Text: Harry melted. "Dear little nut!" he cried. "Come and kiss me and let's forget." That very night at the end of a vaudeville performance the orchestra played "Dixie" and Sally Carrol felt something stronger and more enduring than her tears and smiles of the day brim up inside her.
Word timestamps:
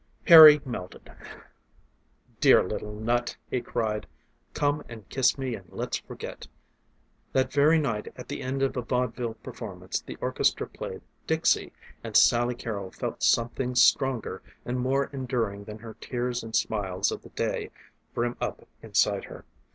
Harry 0.25 0.59
melted. 0.65 1.11
"Dear 2.39 2.63
little 2.63 2.91
nut!" 2.95 3.37
he 3.51 3.61
cried. 3.61 4.07
"Come 4.55 4.83
and 4.89 5.07
kiss 5.09 5.37
me 5.37 5.53
and 5.53 5.67
let's 5.69 5.97
forget." 5.99 6.47
That 7.33 7.53
very 7.53 7.77
night 7.77 8.07
at 8.15 8.27
the 8.27 8.41
end 8.41 8.63
of 8.63 8.75
a 8.75 8.81
vaudeville 8.81 9.35
performance 9.35 10.01
the 10.01 10.15
orchestra 10.19 10.65
played 10.65 11.01
"Dixie" 11.27 11.71
and 12.03 12.17
Sally 12.17 12.55
Carrol 12.55 12.89
felt 12.89 13.21
something 13.21 13.75
stronger 13.75 14.41
and 14.65 14.79
more 14.79 15.05
enduring 15.13 15.65
than 15.65 15.77
her 15.77 15.93
tears 16.01 16.41
and 16.43 16.55
smiles 16.55 17.11
of 17.11 17.21
the 17.21 17.29
day 17.29 17.69
brim 18.15 18.37
up 18.41 18.67
inside 18.81 19.25
her. 19.25 19.45